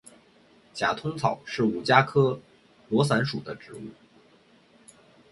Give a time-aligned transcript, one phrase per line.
[0.73, 2.39] 假通草是五加科
[2.89, 3.81] 罗伞属的植物。